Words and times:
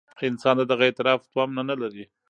انسان 0.29 0.55
د 0.59 0.63
دغه 0.71 0.83
اعتراف 0.87 1.19
تومنه 1.33 1.63
نه 1.69 1.75
لري. 1.81 2.03